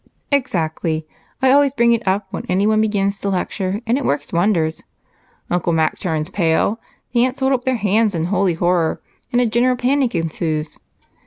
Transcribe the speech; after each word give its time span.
"Exactly. 0.31 1.05
I 1.43 1.51
always 1.51 1.75
bring 1.75 1.93
it 1.93 2.07
up 2.07 2.25
when 2.31 2.43
anyone 2.49 2.81
begins 2.81 3.19
to 3.19 3.29
lecture 3.29 3.81
and 3.85 3.99
it 3.99 4.03
works 4.03 4.33
wonders. 4.33 4.81
Uncle 5.51 5.73
Mac 5.73 5.99
turns 5.99 6.31
pale, 6.31 6.79
the 7.13 7.23
aunts 7.23 7.39
hold 7.39 7.53
up 7.53 7.65
their 7.65 7.75
hands 7.75 8.15
in 8.15 8.25
holy 8.25 8.55
horror, 8.55 8.99
and 9.31 9.39
a 9.39 9.45
general 9.45 9.75
panic 9.75 10.15
ensues. 10.15 10.79